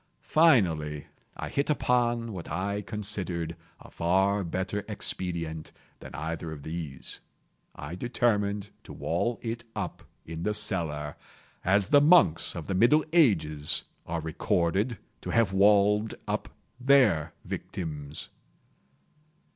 [0.33, 1.05] Finally
[1.37, 7.19] I hit upon what I considered a far better expedient than either of these.
[7.75, 13.83] I determined to wall it up in the cellar—as the monks of the middle ages
[14.07, 16.49] are recorded to have walled up
[16.79, 18.29] their victims.